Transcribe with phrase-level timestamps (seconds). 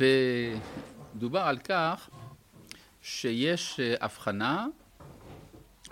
[0.00, 2.10] ודובר על כך
[3.02, 4.66] שיש אה, הבחנה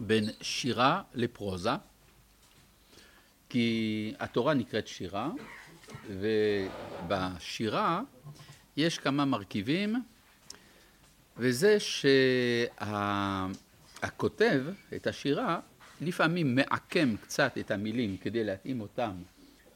[0.00, 1.70] בין שירה לפרוזה,
[3.48, 5.30] כי התורה נקראת שירה,
[7.08, 8.00] ובשירה
[8.76, 10.02] יש כמה מרכיבים,
[11.36, 11.76] וזה
[14.00, 14.64] שהכותב
[14.96, 15.60] את השירה
[16.00, 19.12] לפעמים מעקם קצת את המילים כדי להתאים אותם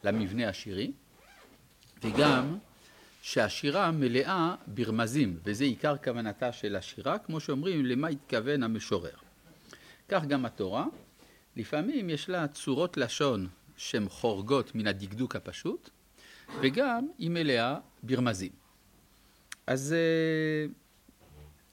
[0.04, 0.92] למבנה השירי,
[2.02, 2.58] וגם
[3.22, 9.16] שהשירה מלאה ברמזים, וזה עיקר כוונתה של השירה, כמו שאומרים, למה התכוון המשורר.
[10.08, 10.86] כך גם התורה,
[11.56, 15.90] לפעמים יש לה צורות לשון שהן חורגות מן הדקדוק הפשוט,
[16.60, 18.52] וגם היא מלאה ברמזים.
[19.66, 20.72] אז אה,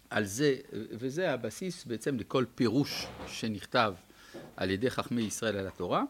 [0.10, 3.94] על זה, וזה הבסיס בעצם לכל פירוש שנכתב
[4.58, 6.04] על ידי חכמי ישראל על התורה,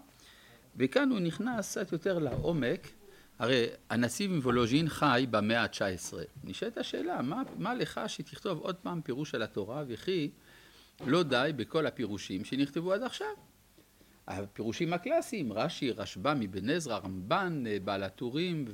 [0.77, 2.87] וכאן הוא נכנס קצת יותר לעומק,
[3.39, 6.13] הרי הנשיא מוולוז'ין חי במאה ה-19.
[6.43, 10.29] נשאלת השאלה, מה, מה לך שתכתוב עוד פעם פירוש על התורה, וכי
[11.07, 13.27] לא די בכל הפירושים שנכתבו עד עכשיו?
[14.27, 18.65] הפירושים הקלאסיים, רש"י, רשב"ם, אבן עזרא, רמב"ן, בעל הטורים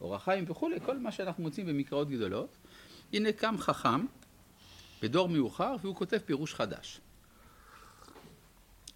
[0.00, 2.56] ואור החיים וכולי, כל מה שאנחנו מוצאים במקראות גדולות.
[3.12, 4.06] הנה קם חכם
[5.02, 7.00] בדור מאוחר והוא כותב פירוש חדש.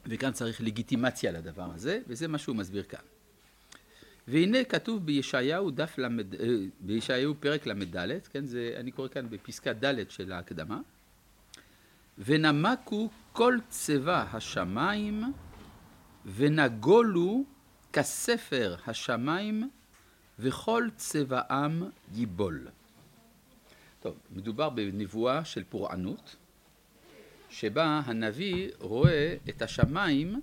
[0.06, 3.15] וכאן צריך לגיטימציה לדבר הזה, וזה מה שהוא מסביר כאן.
[4.28, 6.34] והנה כתוב בישעיהו דף למד...
[6.34, 6.48] אה,
[6.80, 10.80] בישעיהו פרק ל"ד, כן, זה, אני קורא כאן בפסקה ד' של ההקדמה,
[12.18, 15.24] ונמקו כל צבא השמיים
[16.26, 17.44] ונגולו
[17.92, 19.70] כספר השמיים
[20.38, 21.82] וכל צבאם
[22.14, 22.68] ייבול.
[24.00, 26.36] טוב, מדובר בנבואה של פורענות,
[27.50, 30.40] שבה הנביא רואה את השמיים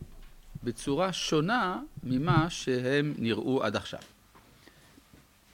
[0.63, 3.99] בצורה שונה ממה שהם נראו עד עכשיו.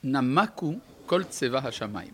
[0.03, 0.73] נמקו
[1.05, 2.11] כל צבע השמיים.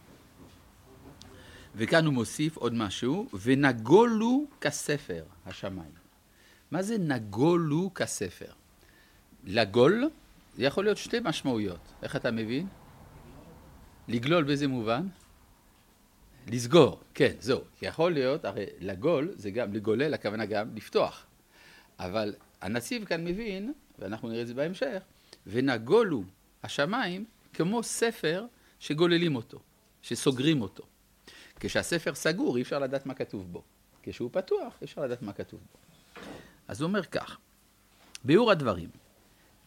[1.75, 5.91] וכאן הוא מוסיף עוד משהו, ונגולו כספר השמיים.
[6.71, 8.51] מה זה נגולו כספר?
[9.43, 10.09] לגול,
[10.55, 11.79] זה יכול להיות שתי משמעויות.
[12.03, 12.67] איך אתה מבין?
[14.07, 15.07] לגלול באיזה מובן?
[16.47, 17.61] לסגור, כן, זהו.
[17.81, 21.25] יכול להיות, הרי לגול זה גם, לגולל הכוונה גם לפתוח.
[21.99, 22.33] אבל
[22.65, 25.03] הנציב כאן מבין, ואנחנו נראה את זה בהמשך,
[25.47, 26.23] ונגולו
[26.63, 28.45] השמיים כמו ספר
[28.79, 29.59] שגוללים אותו,
[30.01, 30.83] שסוגרים אותו.
[31.59, 33.63] כשהספר סגור אי אפשר לדעת מה כתוב בו.
[34.03, 35.77] כשהוא פתוח אפשר לדעת מה כתוב בו.
[36.67, 37.37] אז הוא אומר כך,
[38.23, 38.89] ביאור הדברים,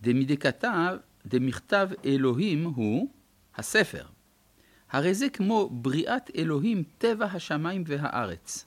[0.00, 3.08] דמדי כתב, דמכתב אלוהים הוא
[3.56, 4.06] הספר.
[4.90, 8.64] הרי זה כמו בריאת אלוהים טבע השמיים והארץ.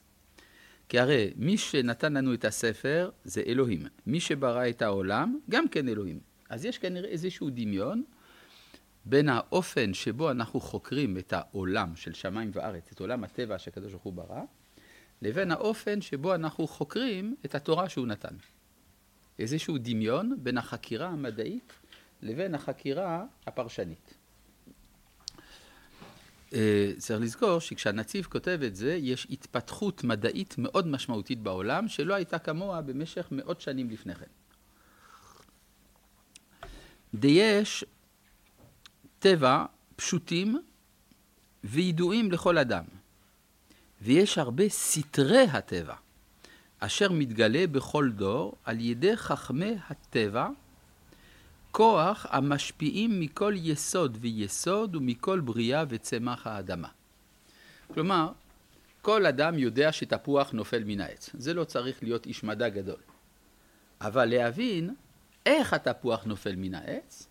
[0.92, 3.86] כי הרי מי שנתן לנו את הספר זה אלוהים.
[4.08, 6.20] מי שברא את העולם, גם כן אלוהים.
[6.50, 8.04] אז יש כנראה איזשהו דמיון
[9.06, 14.04] בין האופן שבו אנחנו חוקרים את העולם של שמיים וארץ, את עולם הטבע שהקדוש ברוך
[14.04, 14.42] הוא ברא,
[15.22, 18.36] לבין האופן שבו אנחנו חוקרים את התורה שהוא נתן.
[19.40, 21.74] איזשהו דמיון בין החקירה המדעית
[22.22, 24.18] לבין החקירה הפרשנית.
[26.54, 32.40] אה, צריך לזכור שכשהנציב כותב את זה, יש התפתחות מדעית מאוד משמעותית בעולם, שלא הייתה
[32.40, 34.26] כמוה במשך מאות שנים לפני כן.
[37.14, 37.86] דיש
[39.20, 40.62] טבע פשוטים
[41.64, 42.84] וידועים לכל אדם,
[44.02, 45.96] ויש הרבה סתרי הטבע,
[46.80, 50.50] אשר מתגלה בכל דור על ידי חכמי הטבע,
[51.72, 56.88] כוח המשפיעים מכל יסוד ויסוד ומכל בריאה וצמח האדמה.
[57.94, 58.32] כלומר,
[59.02, 61.30] כל אדם יודע שתפוח נופל מן העץ.
[61.34, 63.00] זה לא צריך להיות איש מדע גדול.
[64.02, 64.96] אבל להבין
[65.46, 67.28] איך התפוח נופל מן העץ,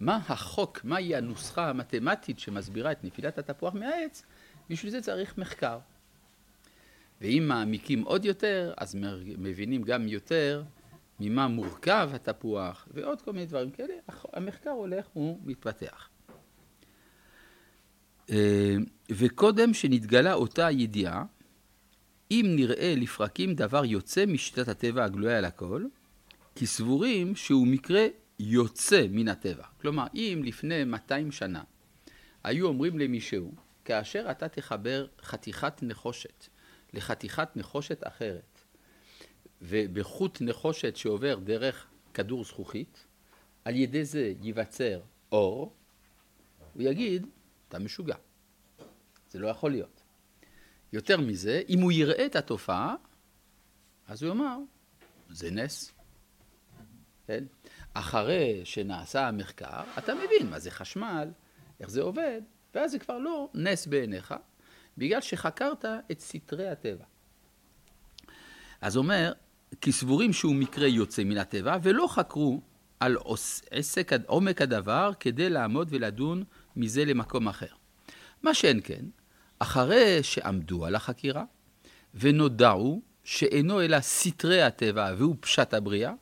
[0.00, 4.22] מה החוק, מהי הנוסחה המתמטית שמסבירה את נפילת התפוח מהעץ,
[4.70, 5.78] בשביל זה צריך מחקר.
[7.20, 8.94] ואם מעמיקים עוד יותר, אז
[9.38, 10.62] מבינים גם יותר
[11.20, 13.94] ממה מורכב התפוח, ועוד כל מיני דברים כאלה,
[14.32, 16.08] המחקר הולך ומתפתח.
[18.30, 18.76] אה,
[19.10, 21.24] וקודם שנתגלה אותה הידיעה,
[22.30, 25.84] אם נראה לפרקים דבר יוצא משיטת הטבע הגלויה לכל,
[26.54, 28.06] כי סבורים שהוא מקרה
[28.38, 29.64] יוצא מן הטבע.
[29.80, 31.62] כלומר, אם לפני 200 שנה
[32.44, 33.52] היו אומרים למישהו,
[33.84, 36.46] כאשר אתה תחבר חתיכת נחושת
[36.92, 38.49] לחתיכת נחושת אחרת,
[39.62, 43.06] ובחוט נחושת שעובר דרך כדור זכוכית,
[43.64, 45.00] על ידי זה ייווצר
[45.32, 45.72] אור,
[46.74, 47.26] הוא יגיד,
[47.68, 48.16] אתה משוגע.
[49.30, 50.00] זה לא יכול להיות.
[50.92, 52.94] יותר מזה, אם הוא יראה את התופעה,
[54.08, 54.58] אז הוא יאמר,
[55.30, 55.92] זה נס.
[57.26, 57.44] כן?
[57.94, 61.30] אחרי שנעשה המחקר, אתה מבין מה זה חשמל,
[61.80, 62.42] איך זה עובד,
[62.74, 64.34] ואז זה כבר לא נס בעיניך,
[64.98, 67.04] בגלל שחקרת את סתרי הטבע.
[68.80, 69.32] אז אומר,
[69.80, 72.60] כי סבורים שהוא מקרה יוצא מן הטבע, ולא חקרו
[73.00, 73.16] על
[73.70, 76.44] עסק, עומק הדבר כדי לעמוד ולדון
[76.76, 77.66] מזה למקום אחר.
[78.42, 79.04] מה שאין כן,
[79.58, 81.44] אחרי שעמדו על החקירה,
[82.14, 86.12] ונודעו שאינו אלא סתרי הטבע והוא פשט הבריאה,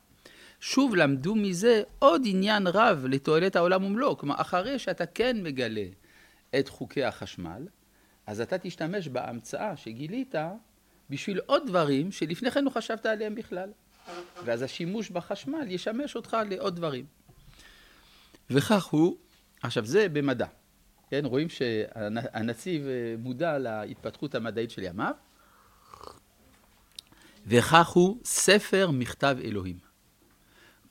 [0.59, 4.17] שוב למדו מזה עוד עניין רב לתועלת העולם ומלואו.
[4.17, 5.85] כלומר, אחרי שאתה כן מגלה
[6.59, 7.67] את חוקי החשמל,
[8.27, 10.35] אז אתה תשתמש בהמצאה שגילית
[11.09, 13.69] בשביל עוד דברים שלפני כן לא חשבת עליהם בכלל.
[14.45, 17.05] ואז השימוש בחשמל ישמש אותך לעוד דברים.
[18.49, 19.17] וכך הוא,
[19.61, 20.47] עכשיו זה במדע,
[21.09, 25.13] כן, רואים שהנציב מודע להתפתחות המדעית של ימיו,
[27.47, 29.77] וכך הוא ספר מכתב אלוהים.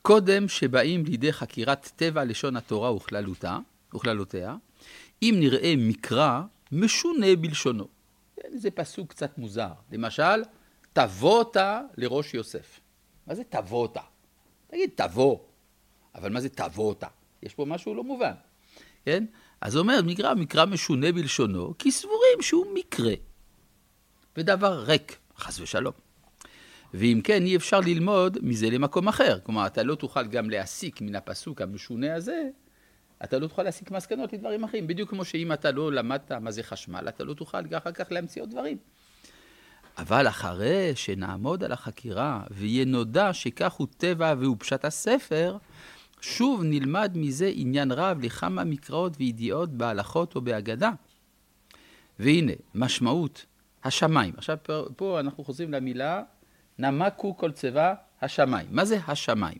[0.01, 2.93] קודם שבאים לידי חקירת טבע לשון התורה
[3.95, 4.55] וכללותיה,
[5.21, 7.87] אם נראה מקרא משונה בלשונו.
[8.53, 9.71] זה פסוק קצת מוזר.
[9.91, 10.43] למשל,
[10.93, 11.43] תבוא
[11.97, 12.79] לראש יוסף.
[13.27, 13.87] מה זה תבוא
[14.67, 15.39] תגיד תבוא,
[16.15, 16.93] אבל מה זה תבוא
[17.43, 18.33] יש פה משהו לא מובן,
[19.05, 19.25] כן?
[19.61, 23.13] אז אומר מקרא, מקרא משונה בלשונו, כי סבורים שהוא מקרה.
[24.37, 25.93] ודבר ריק, חס ושלום.
[26.93, 29.39] ואם כן, אי אפשר ללמוד מזה למקום אחר.
[29.43, 32.49] כלומר, אתה לא תוכל גם להסיק מן הפסוק המשונה הזה,
[33.23, 34.87] אתה לא תוכל להסיק מסקנות לדברים אחרים.
[34.87, 38.41] בדיוק כמו שאם אתה לא למדת מה זה חשמל, אתה לא תוכל אחר כך להמציא
[38.41, 38.77] עוד דברים.
[39.97, 45.57] אבל אחרי שנעמוד על החקירה ויהיה נודע שכך הוא טבע והוא פשט הספר,
[46.21, 50.91] שוב נלמד מזה עניין רב לכמה מקראות וידיעות בהלכות או בהגדה.
[52.19, 53.45] והנה, משמעות
[53.83, 54.33] השמיים.
[54.37, 56.23] עכשיו פה, פה אנחנו חוזרים למילה
[56.79, 58.67] נמקו כל צבא השמיים.
[58.71, 59.57] מה זה השמיים?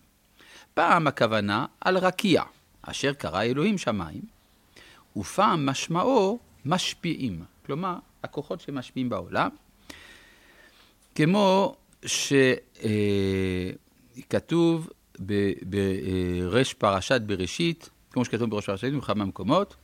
[0.74, 2.44] פעם הכוונה על רקיע,
[2.82, 4.22] אשר קרא אלוהים שמיים,
[5.18, 7.44] ופעם משמעו משפיעים.
[7.66, 9.50] כלומר, הכוחות שמשפיעים בעולם.
[11.16, 11.76] כמו
[14.26, 14.90] שכתוב
[15.66, 19.76] ברש פרשת בראשית, כמו שכתוב בראש פרשת בכמה מקומות,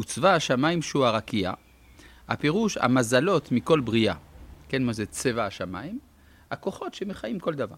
[0.00, 1.52] וצבא השמיים שהוא הרקיע,
[2.28, 4.14] הפירוש המזלות מכל בריאה,
[4.68, 5.98] כן, מה זה צבע השמיים?
[6.50, 7.76] הכוחות שמחיים כל דבר.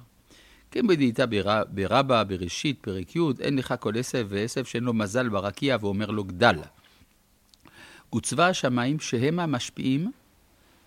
[0.71, 1.25] כן בדיעתה
[1.69, 6.25] ברבה, בראשית, פרק י', אין לך כל עשב ועשב שאין לו מזל ברקיע ואומר לו
[6.25, 6.57] גדל.
[8.15, 10.13] וצבא השמיים שהם המשפיעים,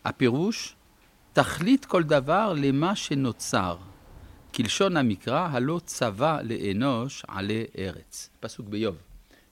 [0.06, 0.76] הפירוש
[1.34, 3.78] תכלית כל דבר למה שנוצר.
[4.56, 8.30] כלשון המקרא, הלא צבא לאנוש עלי ארץ.
[8.40, 8.96] פסוק באיוב.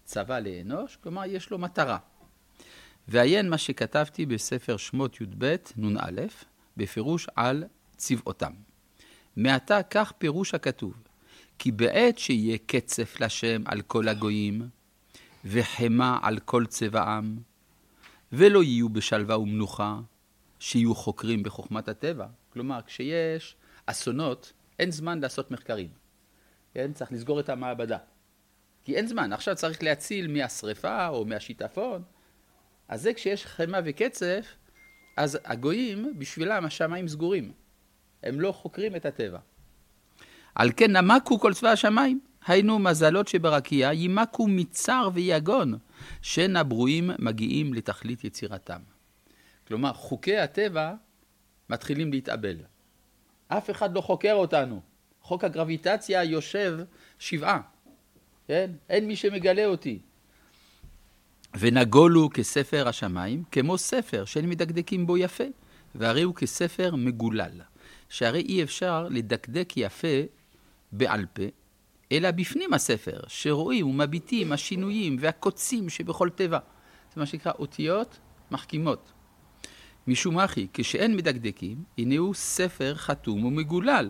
[0.03, 1.97] צבא לאנוש, כלומר יש לו מטרה.
[3.07, 6.21] ועיין מה שכתבתי בספר שמות י"ב, נ"א,
[6.77, 7.63] בפירוש על
[7.97, 8.53] צבאותם.
[9.39, 10.93] מעתה כך פירוש הכתוב,
[11.59, 14.69] כי בעת שיהיה קצף לשם על כל הגויים,
[15.45, 17.37] וחמה על כל צבעם,
[18.31, 19.99] ולא יהיו בשלווה ומנוחה,
[20.59, 22.27] שיהיו חוקרים בחוכמת הטבע.
[22.53, 23.55] כלומר, כשיש
[23.85, 25.89] אסונות, אין זמן לעשות מחקרים.
[26.73, 26.93] כן?
[26.93, 27.97] צריך לסגור את המעבדה.
[28.83, 32.03] כי אין זמן, עכשיו צריך להציל מהשרפה או מהשיטפון.
[32.87, 34.55] אז זה כשיש חמה וקצף,
[35.17, 37.51] אז הגויים, בשבילם השמיים סגורים.
[38.23, 39.39] הם לא חוקרים את הטבע.
[40.55, 45.77] על כן נמקו כל צבא השמיים, היינו מזלות שברקיע, יימקו מצר ויגון,
[46.21, 48.79] שאין הברואים מגיעים לתכלית יצירתם.
[49.67, 50.93] כלומר, חוקי הטבע
[51.69, 52.55] מתחילים להתאבל.
[53.47, 54.81] אף אחד לא חוקר אותנו.
[55.21, 56.79] חוק הגרביטציה יושב
[57.19, 57.61] שבעה,
[58.47, 58.71] כן?
[58.89, 59.99] אין מי שמגלה אותי.
[61.59, 65.43] ונגולו כספר השמיים, כמו ספר שאין מדקדקים בו יפה,
[65.95, 67.61] והרי הוא כספר מגולל,
[68.09, 70.07] שהרי אי אפשר לדקדק יפה
[70.91, 71.43] בעל פה,
[72.11, 76.59] אלא בפנים הספר, שרואים ומביטים השינויים והקוצים שבכל טבע.
[77.13, 78.19] זה מה שנקרא אותיות
[78.51, 79.11] מחכימות.
[80.07, 84.09] משום אחי, כשאין מדקדקים, הנה הוא ספר חתום ומגולל.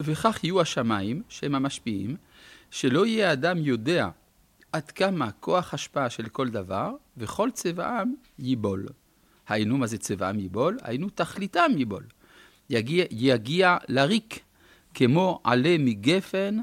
[0.00, 2.16] וכך יהיו השמיים, שהם המשפיעים,
[2.70, 4.08] שלא יהיה אדם יודע
[4.72, 8.86] עד כמה כוח השפעה של כל דבר, וכל צבעם ייבול.
[9.48, 10.78] היינו, מה זה צבעם ייבול?
[10.82, 12.04] היינו, תכליתם ייבול.
[12.70, 14.40] יגיע, יגיע לריק,
[14.94, 16.58] כמו עלה מגפן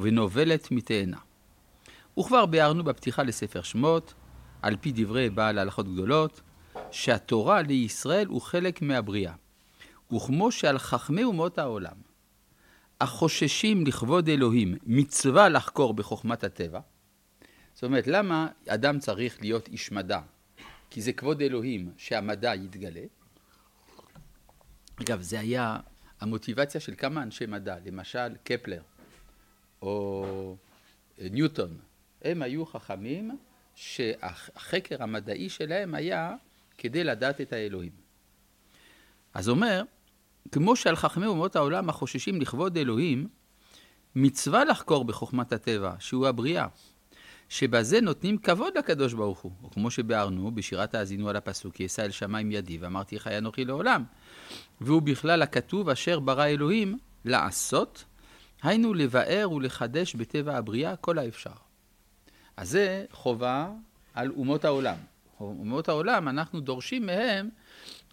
[0.00, 1.18] ונובלת מתאנה.
[2.18, 4.14] וכבר ביארנו בפתיחה לספר שמות,
[4.62, 6.40] על פי דברי בעל הלכות גדולות,
[6.90, 9.32] שהתורה לישראל הוא חלק מהבריאה.
[10.12, 11.96] וכמו שעל חכמי אומות העולם
[13.00, 16.80] החוששים לכבוד אלוהים מצווה לחקור בחוכמת הטבע,
[17.74, 20.20] זאת אומרת, למה אדם צריך להיות איש מדע?
[20.90, 23.00] כי זה כבוד אלוהים שהמדע יתגלה.
[25.02, 25.76] אגב, זה היה
[26.20, 28.82] המוטיבציה של כמה אנשי מדע, למשל קפלר
[29.82, 30.56] או
[31.18, 31.78] ניוטון.
[32.22, 33.38] הם היו חכמים
[33.74, 36.34] שהחקר המדעי שלהם היה
[36.78, 37.92] כדי לדעת את האלוהים.
[39.34, 39.82] אז אומר,
[40.52, 43.28] כמו שעל חכמי אומות העולם החוששים לכבוד אלוהים,
[44.14, 46.66] מצווה לחקור בחוכמת הטבע, שהוא הבריאה,
[47.48, 52.10] שבזה נותנים כבוד לקדוש ברוך הוא, או כמו שביארנו בשירת האזינו על הפסוק, ישא אל
[52.10, 54.04] שמיים ידי ואמרתי חי אנוכי לעולם,
[54.80, 58.04] והוא בכלל הכתוב אשר ברא אלוהים לעשות,
[58.62, 61.50] היינו לבאר ולחדש בטבע הבריאה כל האפשר.
[62.56, 63.70] אז זה חובה
[64.14, 64.96] על אומות העולם.
[65.40, 67.48] אומות העולם, אנחנו דורשים מהם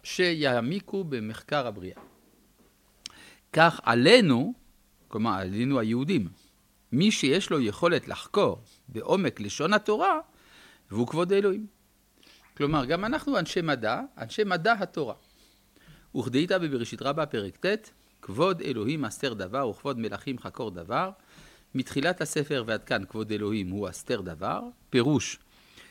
[0.02, 2.00] שיעמיקו במחקר הבריאה.
[3.52, 4.54] כך עלינו,
[5.08, 6.28] כלומר עלינו היהודים,
[6.92, 10.20] מי שיש לו יכולת לחקור בעומק לשון התורה,
[10.90, 11.66] והוא כבוד האלוהים.
[12.56, 15.14] כלומר, גם אנחנו אנשי מדע, אנשי מדע התורה.
[16.16, 17.90] וכדאית בבראשית רבה פרק ט',
[18.22, 21.10] כבוד אלוהים אסתר דבר וכבוד מלכים חקור דבר.
[21.74, 24.60] מתחילת הספר ועד כאן כבוד אלוהים הוא אסתר דבר.
[24.90, 25.38] פירוש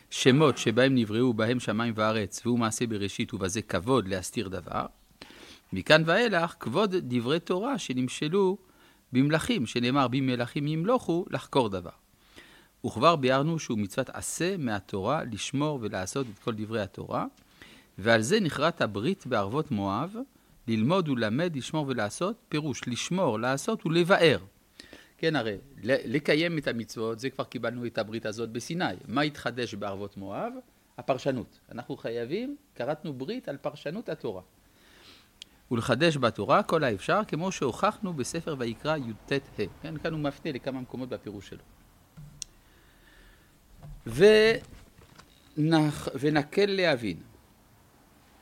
[0.10, 4.86] שמות שבהם נבראו בהם שמיים וארץ והוא מעשה בראשית ובזה כבוד להסתיר דבר.
[5.74, 8.58] מכאן ואילך כבוד דברי תורה שנמשלו
[9.14, 12.01] במלכים, שנאמר במלכים ימלוכו לחקור דבר.
[12.86, 17.26] וכבר ביארנו שהוא מצוות עשה מהתורה לשמור ולעשות את כל דברי התורה,
[17.98, 20.16] ועל זה נכרת הברית בערבות מואב,
[20.68, 24.40] ללמוד ולמד, לשמור ולעשות, פירוש לשמור, לעשות ולבאר.
[25.18, 28.86] כן, הרי לקיים את המצוות, זה כבר קיבלנו את הברית הזאת בסיני.
[29.08, 30.54] מה התחדש בערבות מואב?
[30.98, 31.60] הפרשנות.
[31.72, 34.42] אנחנו חייבים, כרתנו ברית על פרשנות התורה.
[35.72, 39.64] ולחדש בתורה כל האפשר, כמו שהוכחנו בספר ויקרא י"ט ה'.
[39.82, 41.64] כן, כאן הוא מפנה לכמה מקומות בפירוש שלו.
[44.06, 47.18] ונח, ונקל להבין.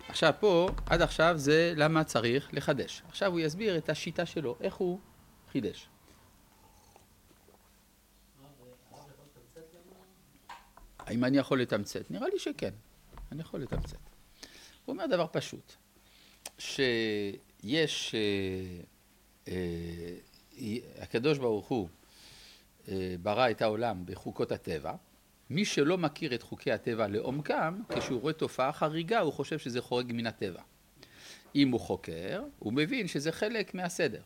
[0.10, 3.04] עכשיו פה, עד עכשיו זה למה צריך לחדש.
[3.08, 5.00] עכשיו הוא יסביר את השיטה שלו, איך הוא
[5.52, 5.90] חידש.
[11.00, 12.12] האם אני יכול לתמצת?
[12.12, 12.74] נראה לי שכן,
[13.32, 13.98] אני יכול לתמצת.
[14.86, 15.74] הוא אומר דבר פשוט,
[16.58, 18.20] שיש, אה,
[19.48, 21.90] אה, הקדוש ברוך הוא
[22.88, 24.94] אה, ברא את העולם בחוקות הטבע,
[25.50, 30.12] מי שלא מכיר את חוקי הטבע לעומקם, כשהוא רואה תופעה חריגה, הוא חושב שזה חורג
[30.14, 30.62] מן הטבע.
[31.56, 34.22] אם הוא חוקר, הוא מבין שזה חלק מהסדר.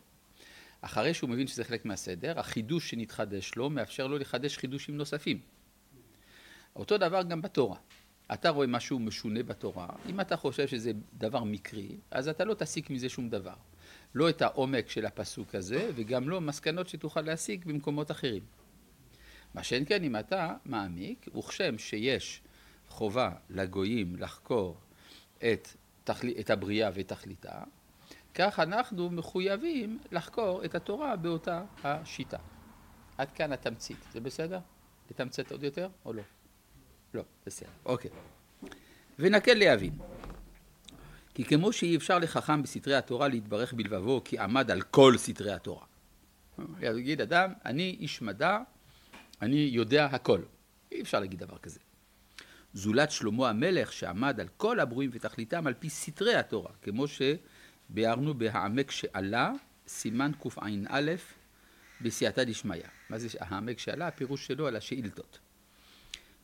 [0.80, 5.40] אחרי שהוא מבין שזה חלק מהסדר, החידוש שנתחדש לו, מאפשר לו לחדש חידושים נוספים.
[6.76, 7.76] אותו דבר גם בתורה.
[8.32, 12.90] אתה רואה משהו משונה בתורה, אם אתה חושב שזה דבר מקרי, אז אתה לא תסיק
[12.90, 13.54] מזה שום דבר.
[14.14, 18.42] לא את העומק של הפסוק הזה, וגם לא מסקנות שתוכל להסיק במקומות אחרים.
[19.54, 22.40] מה שאין כן אם אתה מעמיק, וכשם שיש
[22.88, 24.76] חובה לגויים לחקור
[25.38, 25.68] את,
[26.04, 26.28] תכל...
[26.40, 27.62] את הבריאה ותכליתה,
[28.34, 32.38] כך אנחנו מחויבים לחקור את התורה באותה השיטה.
[33.18, 34.58] עד כאן התמצית, זה בסדר?
[35.10, 36.22] לתמצת עוד יותר או לא?
[37.14, 38.10] לא, בסדר, אוקיי.
[39.18, 39.98] ונקל להבין.
[41.34, 45.84] כי כמו שאי אפשר לחכם בסתרי התורה להתברך בלבבו כי עמד על כל סתרי התורה.
[46.80, 48.58] יגיד אדם, אני איש מדע,
[49.42, 50.40] אני יודע הכל.
[50.92, 51.80] אי אפשר להגיד דבר כזה.
[52.74, 58.90] זולת שלמה המלך שעמד על כל הברואים ותכליתם על פי סתרי התורה, כמו שביארנו בהעמק
[58.90, 59.52] שעלה,
[59.88, 61.00] סימן קע"א
[62.00, 62.82] בסייעתא דשמיא.
[63.10, 64.06] מה זה העמק שעלה?
[64.06, 65.38] הפירוש שלו על השאילתות.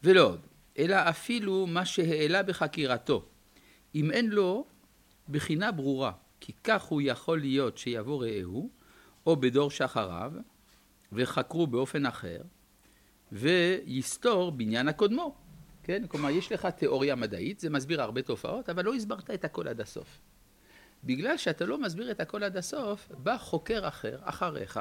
[0.05, 0.41] ולא עוד,
[0.79, 3.29] אלא אפילו מה שהעלה בחקירתו.
[3.95, 4.67] אם אין לו
[5.29, 8.71] בחינה ברורה, כי כך הוא יכול להיות שיבוא רעהו,
[9.27, 10.33] או בדור שאחריו,
[11.13, 12.41] וחקרו באופן אחר,
[13.33, 15.35] ויסתור בניין הקודמו.
[15.83, 16.07] כן?
[16.07, 19.81] כלומר, יש לך תיאוריה מדעית, זה מסביר הרבה תופעות, אבל לא הסברת את הכל עד
[19.81, 20.21] הסוף.
[21.05, 24.81] בגלל שאתה לא מסביר את הכל עד הסוף, בא חוקר אחר, אחריך,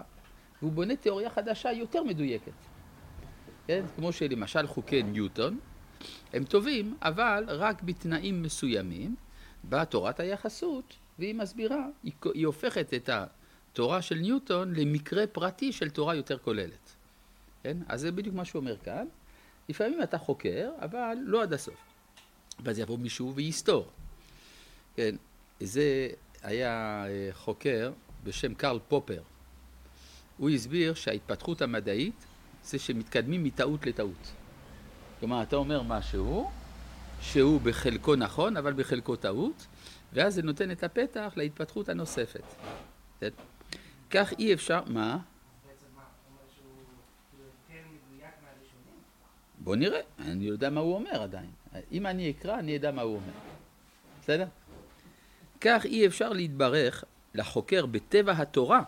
[0.61, 2.51] והוא בונה תיאוריה חדשה יותר מדויקת.
[3.67, 3.85] כן?
[3.95, 5.59] כמו שלמשל חוקי ניוטון,
[6.33, 9.15] הם טובים, אבל רק בתנאים מסוימים,
[9.63, 15.89] באה תורת היחסות, והיא מסבירה, היא, היא הופכת את התורה של ניוטון למקרה פרטי של
[15.89, 16.95] תורה יותר כוללת.
[17.63, 17.77] כן?
[17.87, 19.05] אז זה בדיוק מה שהוא אומר כאן.
[19.69, 21.75] לפעמים אתה חוקר, אבל לא עד הסוף.
[22.63, 23.89] ואז יבוא מישהו ויסתור.
[24.95, 25.15] כן,
[25.59, 26.09] זה
[26.43, 27.91] היה אה, חוקר
[28.23, 29.21] בשם קרל פופר.
[30.37, 32.25] הוא הסביר שההתפתחות המדעית
[32.63, 34.31] זה שמתקדמים מטעות לטעות.
[35.19, 36.49] כלומר, אתה אומר משהו
[37.21, 39.67] שהוא בחלקו נכון, אבל בחלקו טעות,
[40.13, 42.43] ואז זה נותן את הפתח להתפתחות הנוספת.
[43.19, 43.29] כן?
[44.09, 45.17] כך אי אפשר, מה?
[49.69, 51.49] בוא נראה, אני יודע מה הוא אומר עדיין.
[51.91, 53.33] אם אני אקרא, אני אדע מה הוא אומר.
[54.21, 54.45] בסדר?
[55.61, 57.03] כך אי אפשר להתברך
[57.35, 58.83] לחוקר בטבע התורה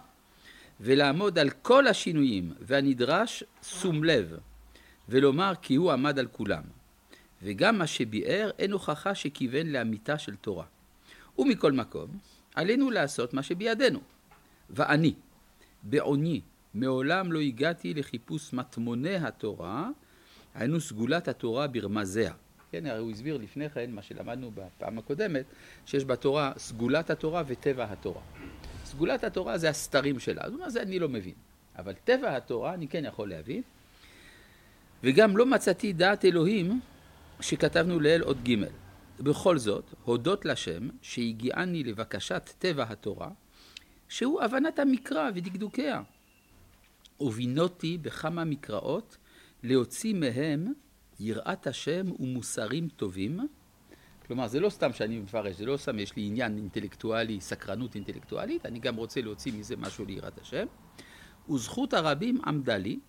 [0.80, 4.38] ולעמוד על כל השינויים והנדרש שום לב
[5.10, 6.64] ולומר כי הוא עמד על כולם.
[7.44, 10.66] וגם מה שביאר אין הוכחה שכיוון לאמיתה של תורה.
[11.38, 12.08] ומכל מקום,
[12.56, 14.00] עלינו לעשות מה שבידינו.
[14.70, 15.14] ואני,
[15.84, 16.42] בעוני,
[16.74, 19.90] מעולם לא הגעתי לחיפוש מטמוני התורה,
[20.56, 22.34] היינו סגולת התורה ברמזיה.
[22.72, 25.46] כן, הרי הוא הסביר לפני כן, מה שלמדנו בפעם הקודמת,
[25.86, 28.22] שיש בתורה סגולת התורה וטבע התורה.
[28.86, 31.34] סגולת התורה זה הסתרים שלה, אז הוא אומר, זה אני לא מבין.
[31.78, 33.62] אבל טבע התורה אני כן יכול להבין.
[35.04, 36.80] וגם לא מצאתי דעת אלוהים
[37.42, 38.56] שכתבנו לאל עוד ג'.
[39.20, 43.30] בכל זאת, הודות לשם שהגיעני לבקשת טבע התורה,
[44.10, 46.02] שהוא הבנת המקרא ודקדוקיה.
[47.20, 49.18] ובינותי בכמה מקראות
[49.64, 50.74] להוציא מהם
[51.20, 53.40] יראת השם ומוסרים טובים.
[54.28, 58.66] כלומר, זה לא סתם שאני מפרש, זה לא סתם יש לי עניין אינטלקטואלי, סקרנות אינטלקטואלית,
[58.66, 60.66] אני גם רוצה להוציא מזה משהו ליראת השם.
[61.50, 63.00] וזכות הרבים עמדה לי,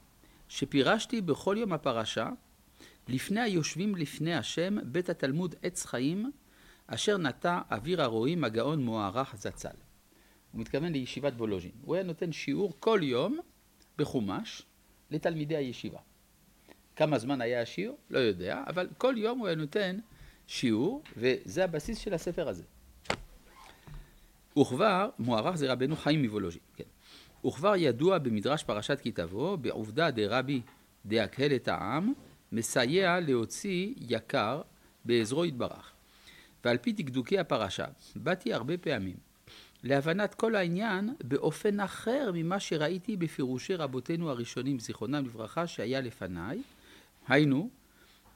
[0.49, 2.31] שפירשתי בכל יום הפרשה,
[3.09, 6.31] לפני היושבים לפני השם, בית התלמוד עץ חיים,
[6.87, 9.77] אשר נטע אוויר הרועים הגאון מוערך זצ"ל.
[10.53, 11.73] הוא מתכוון לישיבת וולוז'ין.
[11.83, 13.39] הוא היה נותן שיעור כל יום
[13.99, 14.63] בחומש
[15.11, 15.99] לתלמידי הישיבה.
[16.97, 17.99] כמה זמן היה השיעור?
[18.11, 19.99] לא יודע, אבל כל יום הוא היה נותן
[20.47, 22.63] שיעור, וזה הבסיס של הספר הזה.
[24.59, 26.85] וכבר, מוערך זה רבנו חיים מוולוז'ין, כן.
[27.49, 30.61] וכבר ידוע במדרש פרשת כי תבוא, בעובדה דרבי
[31.07, 32.13] דאקהל את העם,
[32.53, 34.63] מסייע להוציא יקר
[35.05, 35.93] בעזרו יתברך.
[36.65, 37.85] ועל פי דקדוקי הפרשה,
[38.17, 39.17] באתי הרבה פעמים
[39.85, 46.63] להבנת כל העניין באופן אחר ממה שראיתי בפירושי רבותינו הראשונים, זיכרונם לברכה, שהיה לפניי,
[47.29, 47.71] היינו,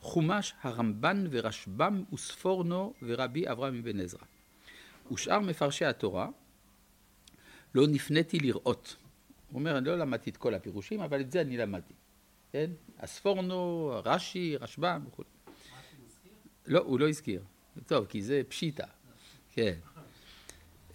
[0.01, 4.25] חומש הרמב"ן ורשב"ם וספורנו ורבי אברהם אבן עזרא.
[5.13, 6.29] ושאר מפרשי התורה,
[7.75, 8.97] לא נפניתי לראות.
[9.51, 11.95] הוא אומר, אני לא למדתי את כל הפירושים, אבל את זה אני למדתי.
[12.53, 12.71] כן?
[12.99, 15.23] הספורנו, רש"י, רשב"ם וכו'.
[16.67, 17.43] לא, הוא לא הזכיר.
[17.87, 18.87] טוב, כי זה פשיטה.
[19.53, 19.75] כן.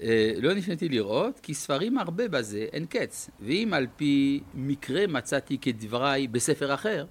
[0.02, 3.30] אה, לא נפניתי לראות, כי ספרים הרבה בזה אין קץ.
[3.40, 7.06] ואם על פי מקרה מצאתי כדבריי בספר אחר,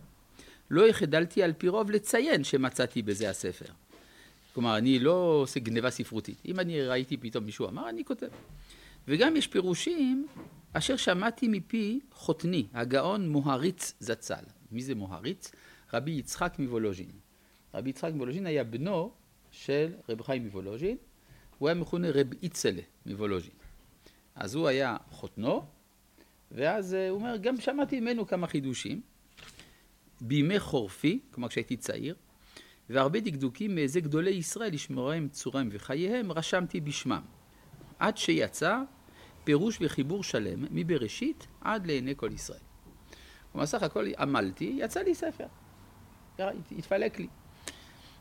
[0.71, 3.73] לא החדלתי על פי רוב לציין שמצאתי בזה הספר.
[4.55, 6.43] כלומר, אני לא עושה גניבה ספרותית.
[6.45, 8.29] אם אני ראיתי פתאום מישהו אמר, אני כותב.
[9.09, 10.27] וגם יש פירושים
[10.73, 14.45] אשר שמעתי מפי חותני, הגאון מוהריץ זצ"ל.
[14.73, 15.53] מי זה מוהריץ?
[15.93, 17.11] רבי יצחק מוולוז'ין.
[17.75, 19.13] רבי יצחק מוולוז'ין היה בנו
[19.51, 20.97] של רב חיים מוולוז'ין,
[21.59, 23.55] הוא היה מכונה רב איצלה מוולוז'ין.
[24.35, 25.65] אז הוא היה חותנו,
[26.53, 29.01] ואז אה, הוא אומר, גם שמעתי ממנו כמה חידושים.
[30.21, 32.15] בימי חורפי, כלומר כשהייתי צעיר,
[32.91, 37.23] והרבה דקדוקים מאיזה גדולי ישראל, לשמורם צורם וחייהם, רשמתי בשמם.
[37.99, 38.79] עד שיצא
[39.45, 42.61] פירוש וחיבור שלם מבראשית עד לעיני כל ישראל.
[43.53, 45.47] כלומר, סך הכל עמלתי, יצא לי ספר.
[46.79, 47.27] התפלק לי.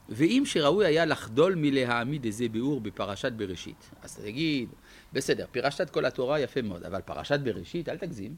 [0.09, 4.69] ואם שראוי היה לחדול מלהעמיד איזה ביאור בפרשת בראשית, אז תגיד,
[5.13, 8.35] בסדר, פירשת את כל התורה יפה מאוד, אבל פרשת בראשית, אל תגזים,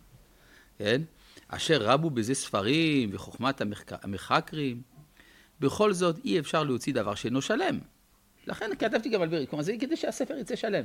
[0.77, 1.01] כן?
[1.47, 3.61] אשר רבו בזה ספרים וחוכמת
[4.03, 4.81] המחקרים,
[5.59, 7.79] בכל זאת אי אפשר להוציא דבר שאינו שלם.
[8.47, 10.83] לכן כתבתי גם על בראשית, כלומר זה כדי שהספר יצא שלם.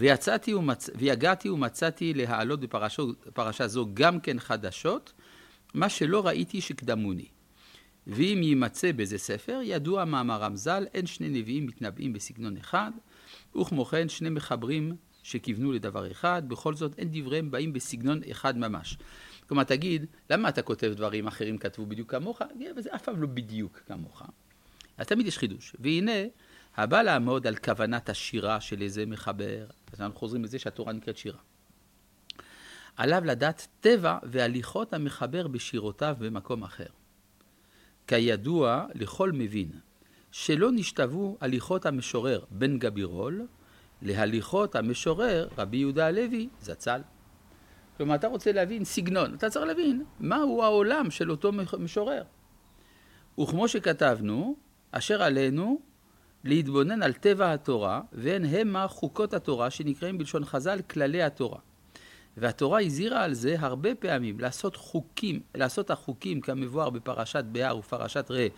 [0.00, 0.90] ויצאתי ומצ...
[0.94, 5.12] ויגעתי ומצאתי להעלות בפרשה זו גם כן חדשות,
[5.74, 7.26] מה שלא ראיתי שקדמוני.
[8.06, 12.90] ואם יימצא באיזה ספר, ידוע מאמרם ז"ל, אין שני נביאים מתנבאים בסגנון אחד,
[13.60, 18.96] וכמו כן שני מחברים שכיוונו לדבר אחד, בכל זאת אין דבריהם באים בסגנון אחד ממש.
[19.50, 22.42] כלומר, תגיד, למה אתה כותב דברים אחרים כתבו בדיוק כמוך?
[22.76, 24.22] זה אף פעם לא בדיוק כמוך.
[24.98, 25.76] אז תמיד יש חידוש.
[25.78, 26.12] והנה,
[26.76, 31.38] הבא לעמוד על כוונת השירה של איזה מחבר, אז אנחנו חוזרים לזה שהתורה נקראת שירה.
[32.96, 36.88] עליו לדעת טבע והליכות המחבר בשירותיו במקום אחר.
[38.06, 39.70] כידוע לכל מבין,
[40.32, 43.46] שלא נשתוו הליכות המשורר בן גבירול
[44.02, 47.00] להליכות המשורר רבי יהודה הלוי זצ"ל.
[48.00, 52.22] כלומר, אתה רוצה להבין סגנון, אתה צריך להבין מהו העולם של אותו משורר.
[53.40, 54.56] וכמו שכתבנו,
[54.92, 55.80] אשר עלינו
[56.44, 61.58] להתבונן על טבע התורה, והן המה חוקות התורה, שנקראים בלשון חז"ל כללי התורה.
[62.36, 68.48] והתורה הזהירה על זה הרבה פעמים, לעשות חוקים, לעשות החוקים כמבואר בפרשת בהר ופרשת ראה,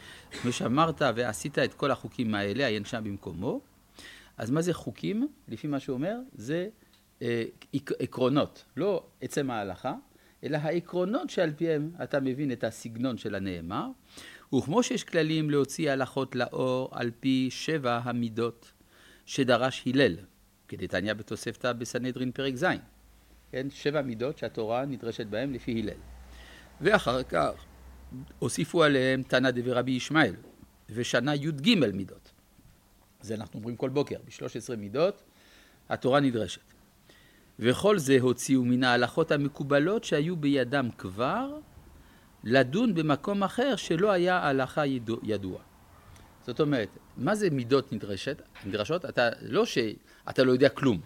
[0.42, 3.60] כמו שאמרת ועשית את כל החוקים האלה, עיין שם במקומו.
[4.38, 5.28] אז מה זה חוקים?
[5.48, 6.68] לפי מה שהוא אומר, זה
[7.98, 9.94] עקרונות, לא עצם ההלכה,
[10.44, 13.86] אלא העקרונות שעל פיהם אתה מבין את הסגנון של הנאמר.
[14.54, 18.72] וכמו שיש כללים להוציא הלכות לאור על פי שבע המידות
[19.26, 20.16] שדרש הלל,
[20.68, 22.64] כדתניא בתוספתא בסנהדרין פרק ז',
[23.52, 25.98] כן, שבע מידות שהתורה נדרשת בהן לפי הלל.
[26.80, 27.64] ואחר כך
[28.38, 30.34] הוסיפו עליהם תנא דבי ישמעאל,
[30.90, 32.32] ושנה י"ג מידות.
[33.20, 35.22] זה אנחנו אומרים כל בוקר, ב-13 מידות
[35.88, 36.71] התורה נדרשת.
[37.64, 41.58] וכל זה הוציאו מן ההלכות המקובלות שהיו בידם כבר
[42.44, 44.86] לדון במקום אחר שלא היה הלכה
[45.22, 45.60] ידוע.
[46.46, 49.04] זאת אומרת, מה זה מידות נדרשת, נדרשות?
[49.04, 51.00] אתה לא שאתה לא יודע כלום,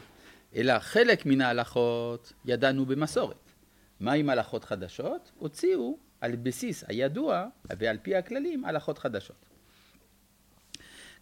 [0.55, 3.53] אלא חלק מן ההלכות ידענו במסורת.
[4.01, 5.33] מה עם הלכות חדשות?
[5.39, 7.47] הוציאו על בסיס הידוע
[7.79, 9.47] ועל פי הכללים הלכות חדשות.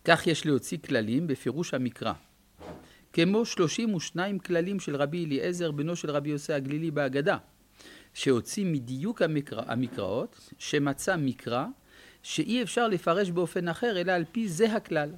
[0.05, 2.13] כך יש להוציא כללים בפירוש המקרא.
[3.15, 7.37] כמו 32 כללים של רבי אליעזר בנו של רבי יוסי הגלילי בהגדה,
[8.15, 11.67] שהוציא מדיוק המקרא, המקראות, שמצא מקרא
[12.23, 15.11] שאי אפשר לפרש באופן אחר אלא על פי זה הכלל.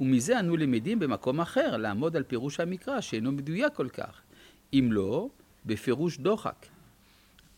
[0.00, 4.20] ומזה אנו למדים במקום אחר לעמוד על פירוש המקרא שאינו מדויק כל כך,
[4.72, 5.28] אם לא
[5.66, 6.66] בפירוש דוחק.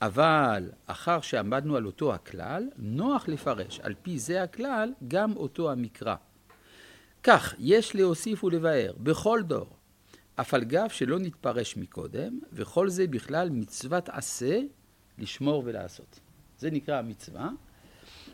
[0.01, 6.15] אבל אחר שעמדנו על אותו הכלל, נוח לפרש על פי זה הכלל גם אותו המקרא.
[7.23, 9.77] כך יש להוסיף ולבאר בכל דור,
[10.37, 14.61] אף על גב שלא נתפרש מקודם, וכל זה בכלל מצוות עשה
[15.19, 16.21] לשמור ולעשות.
[16.59, 17.51] זה נקרא המצווה,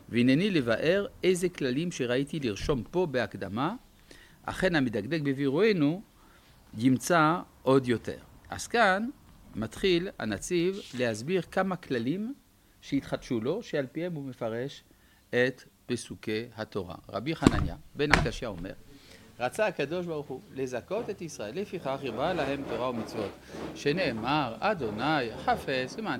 [0.09, 3.75] והנני לבאר איזה כללים שראיתי לרשום פה בהקדמה,
[4.43, 6.01] אכן המדקדק בבירואנו
[6.77, 8.19] ימצא עוד יותר.
[8.49, 9.09] אז כאן
[9.55, 12.33] מתחיל הנציב להסביר כמה כללים
[12.81, 14.83] שהתחדשו לו, שעל פיהם הוא מפרש
[15.29, 16.95] את פסוקי התורה.
[17.09, 18.73] רבי חנניה בן הקשיא אומר,
[19.39, 23.31] רצה הקדוש ברוך הוא לזכות את ישראל, לפיכך הרבה להם תורה ומצוות,
[23.75, 26.17] שנאמר, אדוני חפש למען